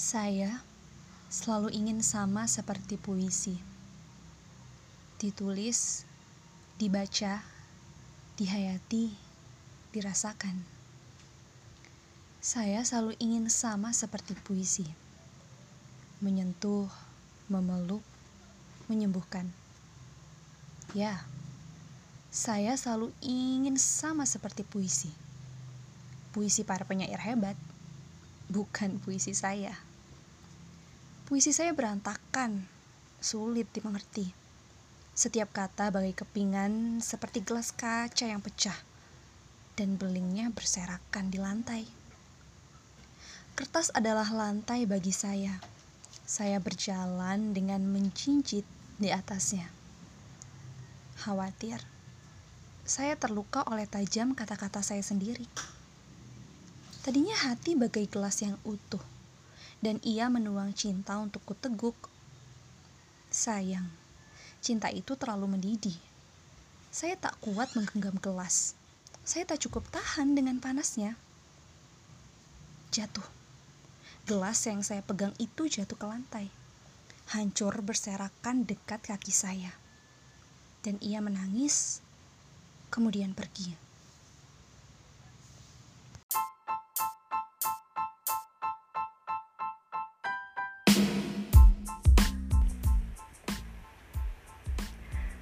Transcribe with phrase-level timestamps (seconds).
[0.00, 0.64] Saya
[1.28, 3.60] selalu ingin sama seperti puisi.
[5.20, 6.08] Ditulis,
[6.80, 7.44] dibaca,
[8.40, 9.12] dihayati,
[9.92, 10.56] dirasakan.
[12.40, 14.88] Saya selalu ingin sama seperti puisi.
[16.24, 16.88] Menyentuh,
[17.52, 18.00] memeluk,
[18.88, 19.52] menyembuhkan.
[20.96, 21.28] Ya,
[22.32, 25.12] saya selalu ingin sama seperti puisi.
[26.32, 27.60] Puisi para penyair hebat,
[28.48, 29.89] bukan puisi saya.
[31.30, 32.66] Puisi saya berantakan,
[33.22, 34.34] sulit dimengerti.
[35.14, 38.74] Setiap kata bagai kepingan seperti gelas kaca yang pecah
[39.78, 41.86] dan belingnya berserakan di lantai.
[43.54, 45.54] Kertas adalah lantai bagi saya.
[46.26, 48.66] Saya berjalan dengan menjinjit
[48.98, 49.70] di atasnya.
[51.14, 51.78] Khawatir,
[52.82, 55.46] saya terluka oleh tajam kata-kata saya sendiri.
[57.06, 59.19] Tadinya hati bagai gelas yang utuh
[59.80, 61.96] dan ia menuang cinta untuk kuteguk.
[63.32, 63.88] Sayang,
[64.60, 65.96] cinta itu terlalu mendidih.
[66.92, 68.76] Saya tak kuat menggenggam gelas.
[69.24, 71.16] Saya tak cukup tahan dengan panasnya.
[72.92, 73.24] Jatuh.
[74.28, 76.46] Gelas yang saya pegang itu jatuh ke lantai.
[77.30, 79.70] Hancur berserakan dekat kaki saya.
[80.82, 82.02] Dan ia menangis,
[82.90, 83.89] kemudian pergi.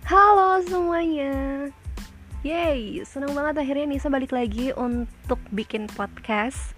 [0.08, 1.68] Halo semuanya.
[2.40, 6.72] Yeay, senang banget akhirnya Nisa balik lagi untuk bikin podcast.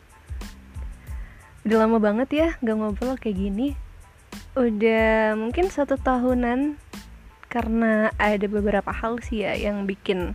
[1.62, 3.78] Udah lama banget ya gak ngobrol kayak gini.
[4.58, 6.74] Udah mungkin satu tahunan
[7.46, 10.34] Karena ada beberapa hal sih ya yang bikin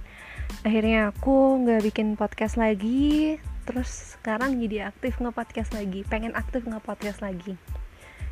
[0.63, 3.43] Akhirnya aku gak bikin podcast lagi.
[3.67, 7.59] Terus sekarang jadi aktif nge-podcast lagi Pengen aktif nge-podcast lagi.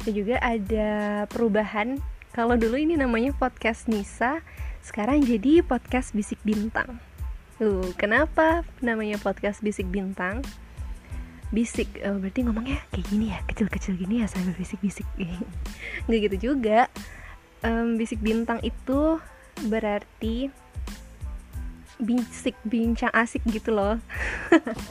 [0.07, 1.99] Dan juga ada perubahan
[2.33, 4.41] kalau dulu ini namanya podcast Nisa,
[4.81, 6.97] sekarang jadi podcast Bisik Bintang.
[7.61, 10.41] Tuh, kenapa namanya podcast Bisik Bintang?
[11.53, 15.05] Bisik, oh, berarti ngomongnya kayak gini ya, kecil-kecil gini ya sampai bisik-bisik.
[16.09, 16.89] Nggak gitu juga.
[17.61, 19.21] Um, bisik Bintang itu
[19.69, 20.49] berarti
[22.01, 24.01] bisik bincang asik gitu loh.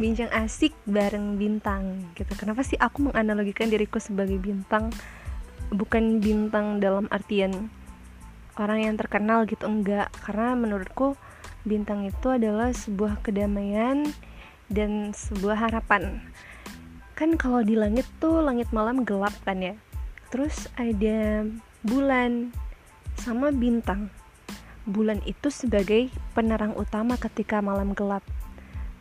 [0.00, 2.34] bincang asik bareng bintang gitu.
[2.34, 4.90] Kenapa sih aku menganalogikan diriku sebagai bintang?
[5.74, 7.66] Bukan bintang dalam artian
[8.54, 10.08] orang yang terkenal gitu enggak.
[10.22, 11.18] Karena menurutku
[11.66, 14.06] bintang itu adalah sebuah kedamaian
[14.70, 16.22] dan sebuah harapan.
[17.18, 19.74] Kan kalau di langit tuh langit malam gelap kan ya?
[20.30, 21.46] Terus ada
[21.82, 22.54] bulan
[23.18, 24.10] sama bintang.
[24.86, 28.22] Bulan itu sebagai penerang utama ketika malam gelap.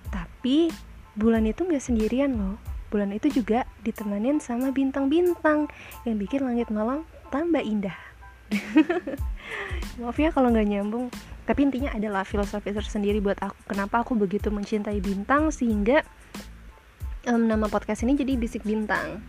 [0.09, 0.73] Tapi
[1.13, 5.65] bulan itu nggak sendirian loh bulan itu juga ditemanin sama bintang-bintang
[6.05, 7.01] yang bikin langit malam
[7.33, 7.97] tambah indah.
[9.97, 11.09] Maaf ya kalau nggak nyambung
[11.43, 13.73] tapi intinya adalah filosofi tersendiri buat aku.
[13.73, 16.05] Kenapa aku begitu mencintai bintang sehingga
[17.27, 19.19] um, nama podcast ini jadi bisik bintang?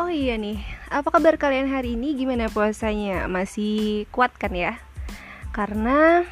[0.00, 2.16] Oh iya nih apa kabar kalian hari ini?
[2.16, 3.28] Gimana puasanya?
[3.28, 4.80] Masih kuat kan ya?
[5.52, 6.24] Karena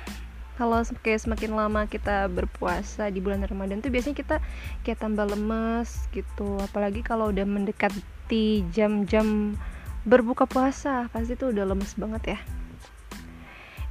[0.60, 4.36] kalau kayak semakin lama kita berpuasa di bulan Ramadan tuh biasanya kita
[4.84, 6.60] kayak tambah lemes gitu.
[6.60, 9.56] Apalagi kalau udah mendekati jam-jam
[10.04, 12.38] berbuka puasa pasti tuh udah lemes banget ya.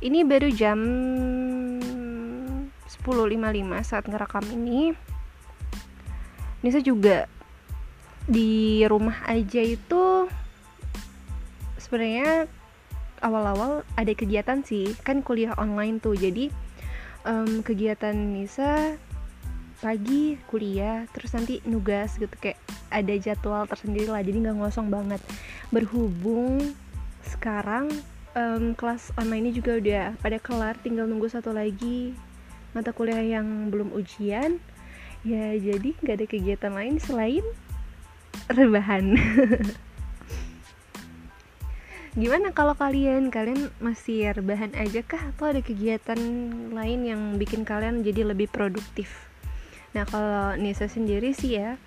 [0.02, 0.80] Ini baru jam
[1.82, 3.10] 10.55
[3.82, 4.94] saat ngerekam ini.
[6.62, 7.26] Nisa juga
[8.30, 10.30] di rumah aja itu
[11.82, 12.46] sebenarnya
[13.22, 16.18] awal-awal ada kegiatan sih kan kuliah online tuh.
[16.18, 16.50] Jadi
[17.26, 18.98] um, kegiatan Nisa
[19.82, 22.62] pagi kuliah terus nanti nugas gitu kayak
[22.94, 25.22] ada jadwal tersendiri lah jadi nggak ngosong banget.
[25.74, 26.76] Berhubung
[27.26, 27.90] sekarang
[28.38, 32.14] um, kelas online ini juga udah pada kelar tinggal nunggu satu lagi
[32.78, 34.62] mata kuliah yang belum ujian.
[35.22, 37.46] Ya jadi nggak ada kegiatan lain selain
[38.50, 39.14] rebahan
[42.12, 43.32] Gimana kalau kalian?
[43.32, 45.32] Kalian masih rebahan aja kah?
[45.32, 46.20] Atau ada kegiatan
[46.76, 49.32] lain yang bikin kalian jadi lebih produktif?
[49.96, 51.80] Nah kalau Nisa sendiri sih ya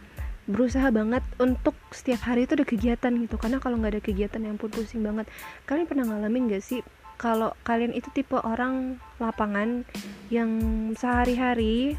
[0.44, 4.60] berusaha banget untuk setiap hari itu ada kegiatan gitu karena kalau nggak ada kegiatan yang
[4.60, 5.24] pun pusing banget
[5.64, 6.84] kalian pernah ngalamin gak sih
[7.16, 9.88] kalau kalian itu tipe orang lapangan
[10.28, 10.52] yang
[11.00, 11.96] sehari-hari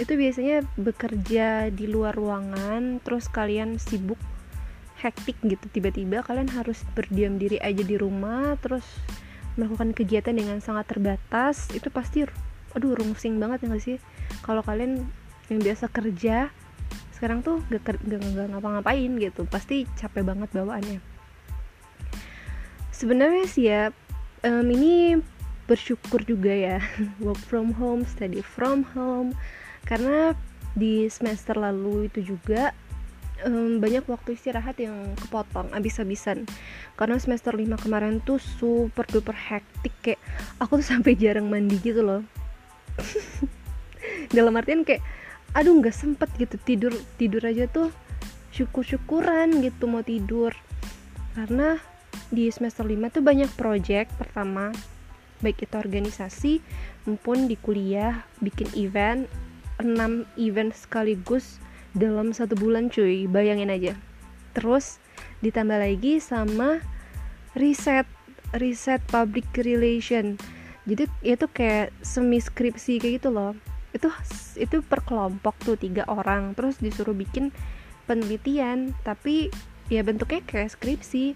[0.00, 4.16] itu biasanya bekerja di luar ruangan terus kalian sibuk
[5.04, 5.68] hektik gitu.
[5.68, 8.84] Tiba-tiba kalian harus berdiam diri aja di rumah terus
[9.60, 11.68] melakukan kegiatan dengan sangat terbatas.
[11.76, 12.24] Itu pasti
[12.74, 13.96] aduh rungsing banget ya gak sih?
[14.40, 15.04] Kalau kalian
[15.52, 16.48] yang biasa kerja
[17.14, 19.44] sekarang tuh gak, gak, gak ngapa-ngapain gitu.
[19.46, 20.98] Pasti capek banget bawaannya.
[22.90, 23.92] Sebenarnya sih ya
[24.42, 25.20] um, ini
[25.64, 26.78] bersyukur juga ya
[27.24, 29.36] work from home study from home.
[29.84, 30.32] Karena
[30.74, 32.74] di semester lalu itu juga
[33.44, 36.48] um, banyak waktu istirahat yang kepotong abis-abisan.
[36.96, 40.20] Karena semester 5 kemarin tuh super duper hektik kayak
[40.58, 42.22] aku tuh sampai jarang mandi gitu loh.
[44.36, 45.04] Dalam artian kayak
[45.54, 47.94] aduh nggak sempet gitu tidur tidur aja tuh
[48.50, 50.56] syukur-syukuran gitu mau tidur.
[51.36, 51.78] Karena
[52.30, 54.74] di semester 5 tuh banyak project pertama
[55.42, 56.52] baik itu organisasi
[57.04, 59.28] maupun di kuliah bikin event
[59.82, 61.58] 6 event sekaligus
[61.94, 63.30] dalam satu bulan cuy.
[63.30, 63.94] Bayangin aja.
[64.54, 64.98] Terus
[65.40, 66.82] ditambah lagi sama
[67.54, 68.06] riset
[68.54, 70.38] riset public relation.
[70.84, 73.56] Jadi itu kayak semi skripsi kayak gitu loh.
[73.94, 74.10] Itu
[74.58, 76.52] itu per kelompok tuh tiga orang.
[76.52, 77.50] Terus disuruh bikin
[78.04, 78.92] penelitian.
[79.02, 79.48] Tapi
[79.88, 81.34] ya bentuknya kayak skripsi.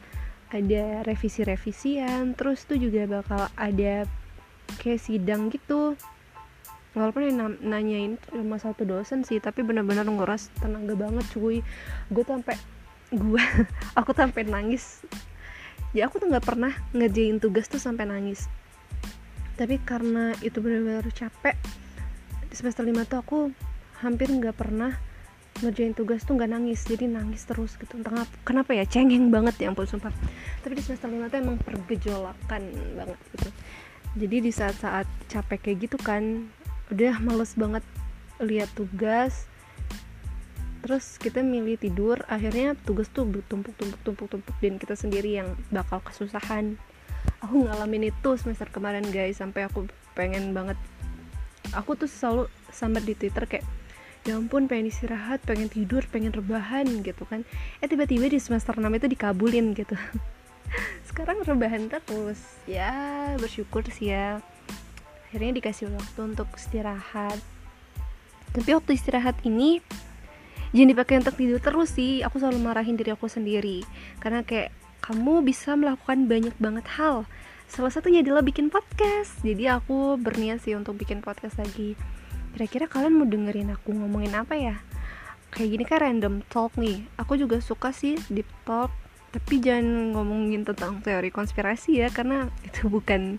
[0.52, 2.36] Ada revisi-revisian.
[2.36, 4.04] Terus tuh juga bakal ada
[4.76, 5.96] kayak sidang gitu
[6.98, 11.62] walaupun yang nanyain cuma satu dosen sih tapi benar-benar nguras tenaga banget cuy.
[12.10, 12.56] Gue tuh sampai
[13.14, 13.42] gue
[13.98, 15.06] aku tuh sampai nangis.
[15.96, 18.50] Ya aku tuh nggak pernah ngerjain tugas tuh sampai nangis.
[19.54, 21.56] Tapi karena itu benar-benar capek
[22.48, 23.38] di semester 5 tuh aku
[24.02, 24.94] hampir nggak pernah
[25.58, 26.86] ngerjain tugas tuh nggak nangis.
[26.86, 27.98] Jadi nangis terus gitu.
[27.98, 28.86] Entah kenapa ya?
[28.86, 30.14] Cengeng banget ya ampun sumpah.
[30.62, 32.62] Tapi di semester lima tuh emang pergejolakan
[32.94, 33.50] banget gitu.
[34.18, 36.48] Jadi di saat-saat capek kayak gitu kan
[36.88, 37.84] udah males banget
[38.40, 39.48] lihat tugas.
[40.84, 45.52] Terus kita milih tidur akhirnya tugas tuh bertumpuk tumpuk tumpuk tumpuk dan kita sendiri yang
[45.68, 46.78] bakal kesusahan.
[47.44, 50.78] Aku ngalamin itu semester kemarin guys sampai aku pengen banget.
[51.76, 53.66] Aku tuh selalu sambat di twitter kayak
[54.26, 57.44] ya ampun pengen istirahat pengen tidur pengen rebahan gitu kan.
[57.84, 59.98] Eh tiba-tiba di semester 6 itu dikabulin gitu.
[61.10, 62.38] Sekarang rebahan terus.
[62.64, 64.40] Ya bersyukur sih ya
[65.28, 67.36] akhirnya dikasih waktu untuk istirahat.
[68.56, 69.84] Tapi waktu istirahat ini
[70.72, 72.24] jangan dipakai untuk tidur terus sih.
[72.24, 73.84] Aku selalu marahin diri aku sendiri.
[74.24, 74.72] Karena kayak
[75.04, 77.28] kamu bisa melakukan banyak banget hal.
[77.68, 79.36] Salah satunya adalah bikin podcast.
[79.44, 81.92] Jadi aku berniat sih untuk bikin podcast lagi.
[82.56, 84.80] Kira-kira kalian mau dengerin aku ngomongin apa ya?
[85.52, 87.04] Kayak gini kan random talk nih.
[87.20, 88.88] Aku juga suka sih deep talk.
[89.28, 93.36] Tapi jangan ngomongin tentang teori konspirasi ya karena itu bukan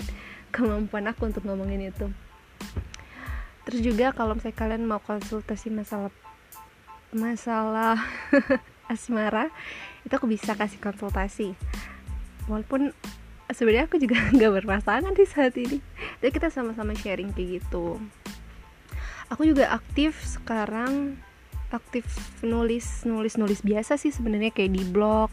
[0.49, 2.09] kemampuan aku untuk ngomongin itu.
[3.69, 6.09] Terus juga kalau misalnya kalian mau konsultasi masalah
[7.09, 7.97] masalah
[8.93, 9.49] asmara
[10.05, 11.53] itu aku bisa kasih konsultasi.
[12.49, 12.93] Walaupun
[13.53, 15.77] sebenarnya aku juga nggak berpasangan di saat ini.
[16.21, 18.01] Jadi kita sama-sama sharing kayak gitu.
[19.29, 21.21] Aku juga aktif sekarang
[21.69, 22.09] aktif
[22.41, 25.29] nulis nulis nulis biasa sih sebenarnya kayak di blog.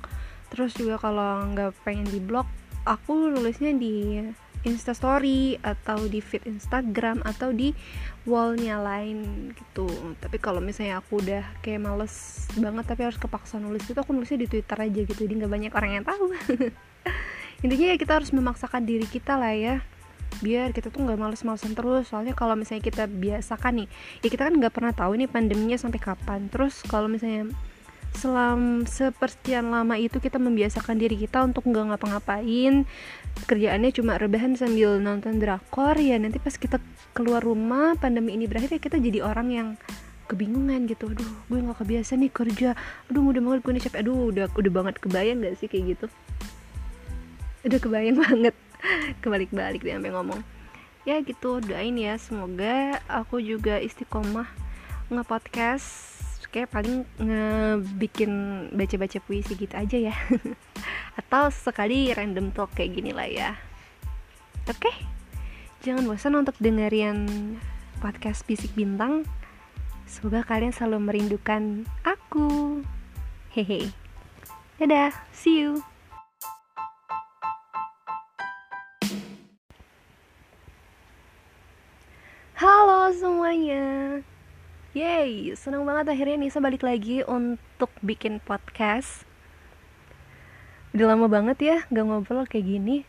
[0.53, 2.45] Terus juga kalau nggak pengen di blog
[2.87, 4.23] aku nulisnya di
[4.65, 7.77] instastory atau di feed instagram atau di
[8.25, 9.87] wallnya lain gitu.
[10.17, 14.47] Tapi kalau misalnya aku udah kayak males banget tapi harus kepaksa nulis itu aku nulisnya
[14.47, 15.21] di twitter aja gitu.
[15.21, 16.33] Jadi nggak banyak orang yang tahu.
[17.65, 19.77] Intinya ya kita harus memaksakan diri kita lah ya
[20.37, 22.13] biar kita tuh nggak males-malesan terus.
[22.13, 23.89] Soalnya kalau misalnya kita biasakan nih
[24.25, 26.49] ya kita kan nggak pernah tahu ini pandeminya sampai kapan.
[26.53, 27.53] Terus kalau misalnya
[28.17, 32.89] selam sepersekian lama itu kita membiasakan diri kita untuk nggak ngapa-ngapain.
[33.45, 36.81] Kerjaannya cuma rebahan sambil nonton drakor ya nanti pas kita
[37.13, 39.69] keluar rumah pandemi ini berakhir ya kita jadi orang yang
[40.33, 41.13] kebingungan gitu.
[41.13, 42.73] Aduh gue nggak kebiasa nih kerja.
[43.13, 43.99] Aduh mudah banget gue nih capek.
[44.01, 46.07] Aduh udah udah banget kebayang gak sih kayak gitu?
[47.69, 48.57] Udah kebayang banget.
[49.21, 50.41] Kebalik-balik dia sampai ngomong.
[51.05, 54.49] Ya gitu doain ya semoga aku juga istiqomah
[55.07, 56.16] nge-podcast
[56.51, 58.33] kayak paling ngebikin
[58.73, 60.15] baca-baca puisi gitu aja ya.
[61.21, 63.51] Atau sekali random talk kayak gini lah ya.
[64.67, 64.97] Oke okay?
[65.87, 67.55] jangan bosan untuk dengerin
[68.03, 69.23] podcast bisik bintang.
[70.07, 72.83] Semoga kalian selalu merindukan aku.
[73.55, 73.91] Hehe.
[74.79, 75.83] Dadah see you.
[82.57, 84.25] Halo semuanya
[84.97, 89.29] Yeay, senang banget akhirnya Nisa balik lagi untuk bikin podcast.
[90.97, 93.05] Udah lama banget ya gak ngobrol kayak gini.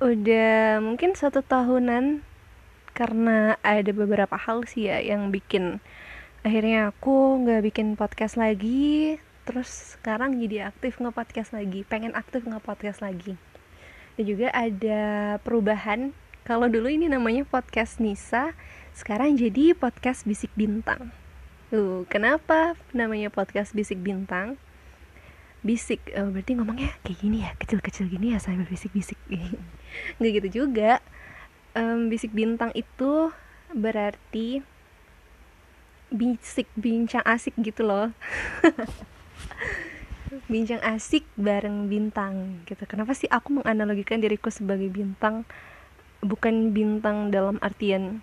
[0.00, 2.24] Udah mungkin satu tahunan
[2.96, 5.84] Karena ada beberapa hal sih ya yang bikin
[6.48, 9.20] Akhirnya aku gak bikin podcast lagi.
[9.44, 13.36] Terus sekarang jadi aktif nge-podcast lagi Pengen aktif nge-podcast lagi.
[14.16, 16.16] Dan juga ada perubahan.
[16.48, 18.56] Kalau dulu ini namanya podcast Nisa,
[18.92, 21.12] sekarang jadi podcast Bisik Bintang.
[21.72, 24.60] Tuh, kenapa namanya podcast Bisik Bintang?
[25.64, 29.16] Bisik, uh, berarti ngomongnya kayak gini ya, kecil-kecil gini ya sambil bisik-bisik.
[30.20, 31.00] Nggak gitu juga.
[31.72, 33.32] Um, bisik Bintang itu
[33.72, 34.60] berarti
[36.12, 38.12] bisik bincang asik gitu loh.
[40.52, 42.84] bincang asik bareng bintang gitu.
[42.84, 45.48] Kenapa sih aku menganalogikan diriku sebagai bintang
[46.20, 48.20] bukan bintang dalam artian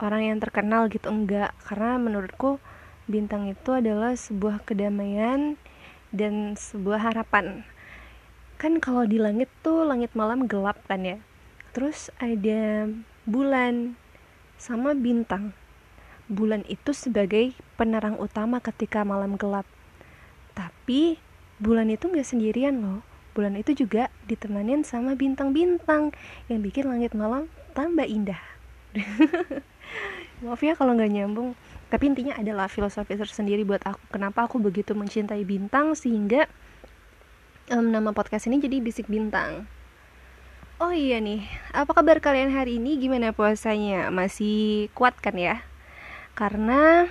[0.00, 1.54] orang yang terkenal gitu enggak.
[1.66, 2.62] Karena menurutku
[3.06, 5.60] bintang itu adalah sebuah kedamaian
[6.14, 7.66] dan sebuah harapan.
[8.56, 11.18] Kan kalau di langit tuh langit malam gelap kan ya?
[11.74, 12.88] Terus ada
[13.26, 13.98] bulan
[14.56, 15.52] sama bintang.
[16.30, 19.68] Bulan itu sebagai penerang utama ketika malam gelap.
[20.56, 21.20] Tapi
[21.60, 23.02] bulan itu nggak sendirian loh.
[23.34, 26.14] Bulan itu juga ditemanin sama bintang-bintang
[26.46, 28.38] yang bikin langit malam tambah indah
[30.44, 31.56] maaf ya kalau nggak nyambung
[31.94, 34.18] tapi intinya adalah filosofi tersendiri buat aku.
[34.18, 36.50] Kenapa aku begitu mencintai bintang sehingga
[37.70, 39.70] um, nama podcast ini jadi bisik bintang?
[40.82, 42.98] Oh iya nih apa kabar kalian hari ini?
[42.98, 44.10] Gimana puasanya?
[44.10, 45.62] Masih kuat kan ya?
[46.34, 47.06] Karena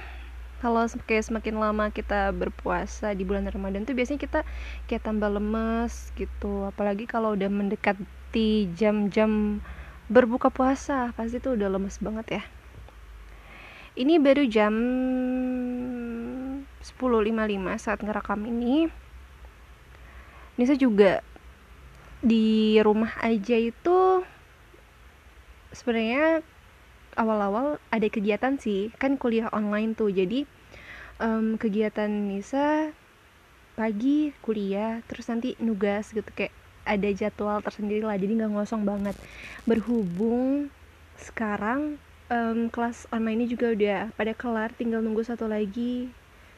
[0.60, 4.44] kalau kayak semakin lama kita berpuasa di bulan Ramadan tuh biasanya kita
[4.92, 6.68] kayak tambah lemes gitu.
[6.68, 9.63] Apalagi kalau udah mendekati jam-jam
[10.12, 12.44] berbuka puasa pasti tuh udah lemes banget ya
[13.94, 14.74] ini baru jam
[16.82, 18.90] 10.55 saat ngerekam ini.
[20.58, 21.22] Nisa juga
[22.22, 24.22] di rumah aja itu
[25.74, 26.42] sebenarnya
[27.14, 28.90] awal-awal ada kegiatan sih.
[28.98, 30.10] Kan kuliah online tuh.
[30.10, 30.50] Jadi
[31.22, 32.90] um, kegiatan Nisa
[33.74, 36.28] pagi kuliah terus nanti nugas gitu.
[36.34, 38.18] Kayak ada jadwal tersendiri lah.
[38.18, 39.14] Jadi nggak ngosong banget.
[39.70, 40.74] Berhubung
[41.18, 42.02] sekarang
[42.34, 46.10] um, kelas online ini juga udah pada kelar tinggal nunggu satu lagi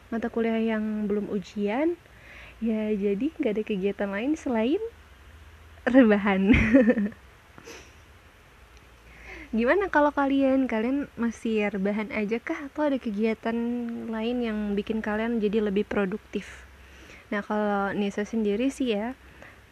[0.08, 2.00] mata kuliah yang belum ujian.
[2.64, 4.80] Ya jadi nggak ada kegiatan lain selain
[5.84, 6.56] rebahan.
[9.56, 10.68] Gimana kalau kalian?
[10.68, 12.68] Kalian masih rebahan aja kah?
[12.72, 13.56] Atau ada kegiatan
[14.08, 16.64] lain yang bikin kalian jadi lebih produktif?
[17.32, 19.16] Nah kalau Nisa sendiri sih ya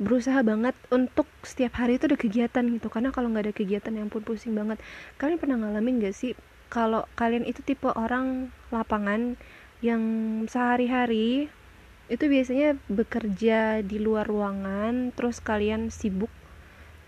[0.04, 2.88] berusaha banget untuk setiap hari itu ada kegiatan gitu.
[2.92, 4.78] Karena kalau nggak ada kegiatan yang pun pusing banget.
[5.18, 6.36] Kalian pernah ngalamin gak sih
[6.68, 9.38] kalau kalian itu tipe orang lapangan
[9.86, 10.02] yang
[10.50, 11.52] sehari-hari
[12.10, 16.34] itu biasanya bekerja di luar ruangan terus kalian sibuk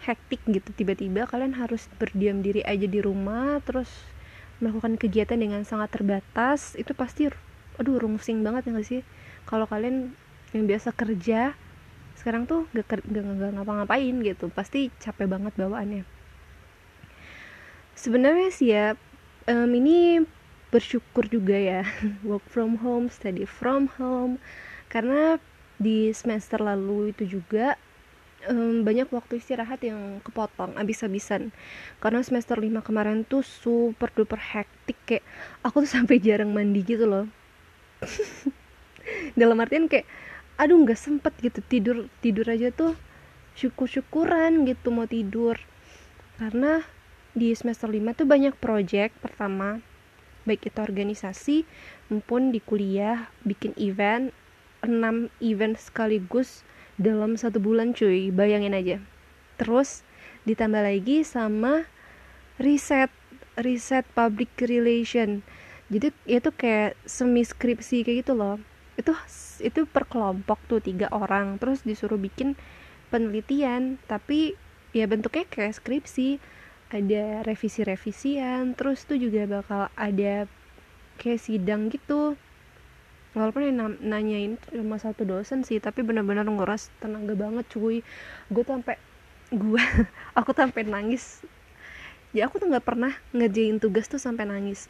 [0.06, 3.90] hektik gitu tiba-tiba kalian harus berdiam diri aja di rumah terus
[4.62, 7.28] melakukan kegiatan dengan sangat terbatas itu pasti
[7.76, 9.02] aduh rungsing banget ya gak sih?
[9.50, 10.16] Kalau kalian
[10.56, 11.58] yang biasa kerja
[12.26, 14.50] sekarang tuh gak, gak, gak ngapa-ngapain gitu.
[14.50, 16.02] Pasti capek banget bawaannya.
[17.94, 18.98] Sebenarnya sih ya
[19.46, 20.26] um, ini
[20.74, 21.86] bersyukur juga ya
[22.26, 24.42] work from home study from home.
[24.90, 25.38] Karena
[25.78, 27.78] di semester lalu itu juga
[28.50, 31.52] um, banyak waktu istirahat yang kepotong abis-abisan
[32.00, 35.26] karena semester 5 kemarin tuh super duper hektik kayak
[35.62, 37.30] aku tuh sampai jarang mandi gitu loh.
[39.40, 40.10] Dalam artian kayak
[40.56, 42.96] aduh nggak sempet gitu tidur tidur aja tuh
[43.56, 45.60] syukur syukuran gitu mau tidur.
[46.36, 46.84] Karena
[47.32, 49.84] di semester 5 tuh banyak project pertama
[50.46, 51.58] baik itu organisasi
[52.08, 54.32] maupun di kuliah bikin event
[54.86, 56.64] 6 event sekaligus
[57.00, 58.32] dalam satu bulan cuy.
[58.32, 58.98] Bayangin aja.
[59.60, 60.04] Terus
[60.48, 61.88] ditambah lagi sama
[62.60, 63.12] riset
[63.60, 65.44] riset public relation.
[65.88, 68.60] Jadi itu kayak semi skripsi kayak gitu loh
[68.96, 69.12] itu
[69.60, 71.60] itu per kelompok tuh tiga orang.
[71.60, 72.56] Terus disuruh bikin
[73.12, 74.00] penelitian.
[74.08, 74.56] Tapi
[74.96, 76.40] ya bentuknya kayak skripsi.
[76.92, 78.76] Ada revisi-revisian.
[78.80, 80.48] Terus tuh juga bakal ada
[81.20, 82.40] kayak sidang gitu.
[83.36, 85.84] Walaupun yang nanyain cuma satu dosen sih.
[85.84, 88.00] Tapi benar-benar nguras tenaga banget cuy.
[88.48, 88.96] Gue tuh sampai
[89.52, 89.84] gue
[90.40, 91.44] aku tuh sampai nangis.
[92.32, 94.88] Ya aku tuh nggak pernah ngerjain tugas tuh sampai nangis.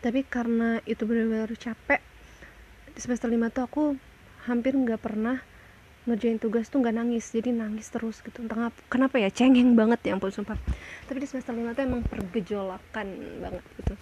[0.00, 2.00] Tapi karena itu benar-benar capek
[3.00, 3.82] semester 5 tuh aku
[4.44, 5.40] hampir nggak pernah
[6.08, 8.40] ngerjain tugas tuh nggak nangis jadi nangis terus gitu.
[8.40, 9.28] Entah kenapa ya?
[9.28, 10.56] Cengeng banget ya ampun sumpah.
[11.08, 13.06] Tapi di semester 5 tuh emang pergejolakan
[13.40, 13.94] banget gitu.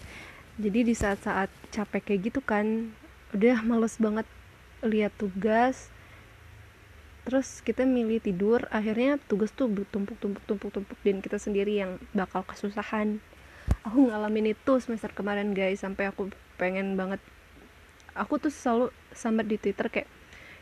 [0.59, 2.91] Jadi di saat-saat capek kayak gitu kan
[3.35, 4.27] udah males banget
[4.83, 5.91] lihat tugas.
[7.27, 11.99] Terus kita milih tidur akhirnya tugas tuh tumpuk tumpuk tumpuk tumpuk dan kita sendiri yang
[12.15, 13.21] bakal kesusahan.
[13.85, 17.21] Aku ngalamin itu semester kemarin guys sampai aku pengen banget
[18.19, 20.09] aku tuh selalu sambat di twitter kayak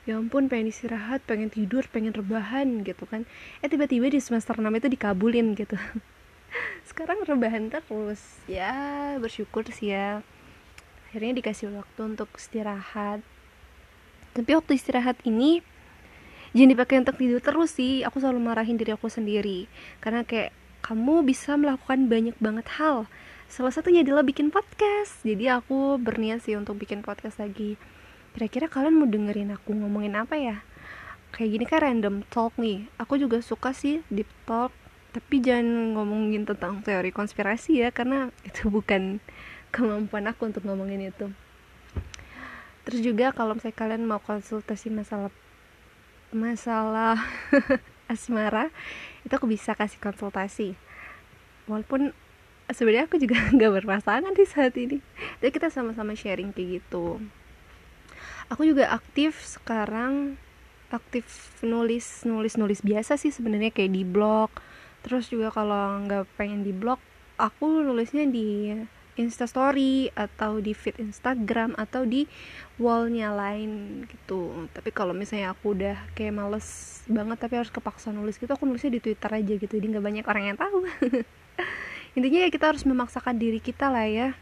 [0.06, 3.26] ya ampun pengen istirahat pengen tidur pengen rebahan gitu kan.
[3.64, 5.74] Eh tiba-tiba di semester 6 itu dikabulin gitu.
[6.88, 8.22] Sekarang rebahan terus.
[8.46, 10.22] Ya bersyukur sih ya.
[11.10, 13.18] Akhirnya dikasih waktu untuk istirahat.
[14.36, 15.64] Tapi waktu istirahat ini
[16.54, 18.06] jangan dipakai untuk tidur terus sih.
[18.06, 19.66] Aku selalu marahin diri aku sendiri.
[19.98, 20.54] Karena kayak
[20.86, 23.10] kamu bisa melakukan banyak banget hal
[23.46, 25.22] salah satunya adalah bikin podcast.
[25.22, 27.78] Jadi aku berniat sih untuk bikin podcast lagi.
[28.34, 30.56] Kira-kira kalian mau dengerin aku ngomongin apa ya?
[31.32, 32.86] Kayak gini kan random talk nih.
[32.98, 34.74] Aku juga suka sih deep talk
[35.16, 39.24] tapi jangan ngomongin tentang teori konspirasi ya karena itu bukan
[39.72, 41.32] kemampuan aku untuk ngomongin itu.
[42.84, 45.32] Terus juga kalau misalnya kalian mau konsultasi masalah
[46.30, 47.16] masalah
[48.12, 48.68] asmara
[49.24, 50.76] itu aku bisa kasih konsultasi.
[51.66, 52.14] Walaupun
[52.70, 54.98] sebenarnya aku juga nggak berpasangan di saat ini.
[55.38, 57.22] Tapi kita sama-sama sharing kayak gitu.
[58.50, 60.38] Aku juga aktif sekarang
[60.86, 64.50] aktif nulis nulis nulis biasa sih sebenarnya kayak di blog.
[65.02, 66.98] Terus juga kalau nggak pengen di blog
[67.36, 68.72] aku nulisnya di
[69.16, 72.28] instastory atau di feed instagram atau di
[72.76, 74.68] wallnya lain gitu.
[74.70, 78.92] Tapi kalau misalnya aku udah kayak males banget tapi harus kepaksa nulis gitu aku nulisnya
[78.92, 79.72] di twitter aja gitu.
[79.72, 80.84] Jadi nggak banyak orang yang tahu
[82.16, 84.32] intinya ya kita harus memaksakan diri kita lah ya.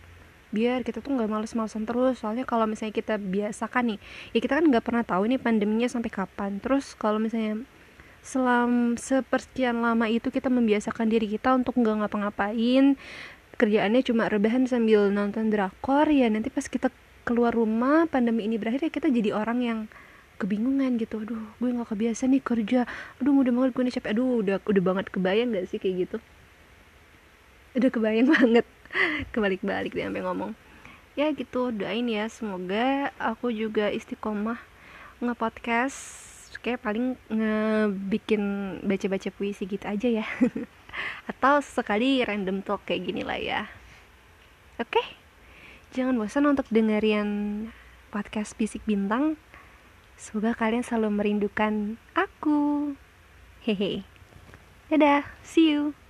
[0.54, 2.22] Biar kita tuh nggak males-malesan terus.
[2.22, 3.98] Soalnya kalau misalnya kita biasakan nih
[4.30, 6.62] ya kita kan nggak pernah tahu nih pandeminya sampai kapan.
[6.62, 7.66] Terus kalau misalnya
[8.24, 12.96] selam sepersekian lama itu kita membiasakan diri kita untuk nggak ngapa-ngapain
[13.60, 16.88] kerjaannya cuma rebahan sambil nonton drakor ya nanti pas kita
[17.28, 19.78] keluar rumah pandemi ini berakhir ya kita jadi orang yang
[20.38, 21.22] kebingungan gitu.
[21.22, 22.80] Aduh gue nggak kebiasa nih kerja.
[23.18, 24.10] Aduh mudah banget gue nih capek.
[24.14, 25.06] Aduh udah udah banget.
[25.10, 26.16] Kebayang gak sih kayak gitu
[27.74, 28.66] udah kebayang banget.
[29.34, 30.52] Kebalik-balik dia sampai ngomong.
[31.14, 34.58] Ya gitu doain ya semoga aku juga istiqomah
[35.22, 36.22] nge-podcast.
[36.62, 38.42] Kayak paling ngebikin
[38.86, 40.26] baca-baca puisi gitu aja ya.
[41.30, 43.60] Atau sekali random talk kayak gini lah ya.
[44.80, 45.02] Oke?
[45.92, 47.68] Jangan bosan untuk dengerin
[48.14, 49.36] podcast bisik bintang.
[50.14, 52.94] Semoga kalian selalu merindukan aku.
[53.66, 54.06] Hehe.
[54.88, 56.03] Dadah see you